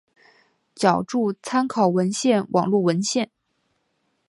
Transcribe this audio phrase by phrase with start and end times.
[0.73, 3.29] 脚注参考文献网络文献